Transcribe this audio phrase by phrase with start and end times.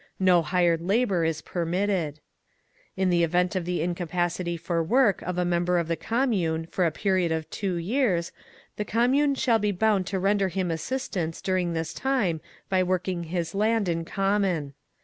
[0.19, 2.19] No hired labour is permitted.
[2.97, 6.87] In the event of the incapacity for work of a member of the commune for
[6.87, 8.31] a period of two years,
[8.77, 13.53] the commune shall be bound to render him assistance during this time by working his
[13.53, 14.73] land in common.